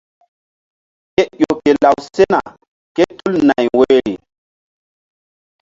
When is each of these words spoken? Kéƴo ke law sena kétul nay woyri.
Kéƴo 1.15 1.51
ke 1.63 1.71
law 1.83 1.97
sena 2.15 2.39
kétul 2.95 3.33
nay 3.47 3.65
woyri. 3.77 4.13